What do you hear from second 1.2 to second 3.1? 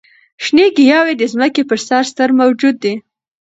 ځمکې پر سر ستر موجود دي.